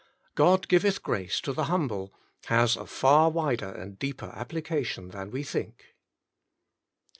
[0.35, 2.11] "GTod giveth grace to the humble"
[2.45, 5.93] has a far wider and deeper application than we think.